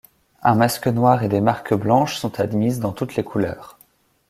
Un 0.41 0.55
masque 0.55 0.87
noir 0.87 1.21
et 1.21 1.27
des 1.29 1.41
marques 1.41 1.75
blanches 1.75 2.17
sont 2.17 2.39
admises 2.39 2.79
dans 2.79 2.91
toutes 2.91 3.15
les 3.15 3.23
couleurs. 3.23 3.77